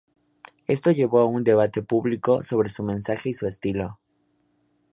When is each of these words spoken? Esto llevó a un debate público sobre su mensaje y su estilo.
Esto 0.65 0.89
llevó 0.89 1.19
a 1.19 1.25
un 1.27 1.43
debate 1.43 1.83
público 1.83 2.41
sobre 2.41 2.69
su 2.69 2.81
mensaje 2.81 3.29
y 3.29 3.33
su 3.35 3.45
estilo. 3.45 3.99